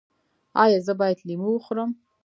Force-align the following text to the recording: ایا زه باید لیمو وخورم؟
ایا 0.63 0.79
زه 0.85 0.93
باید 0.99 1.19
لیمو 1.27 1.49
وخورم؟ 1.53 1.91